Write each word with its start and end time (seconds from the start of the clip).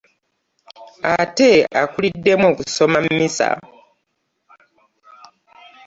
Ate 1.15 1.49
akuliddemu 1.81 2.45
okusoma 2.51 2.97
mmisa 3.05 3.49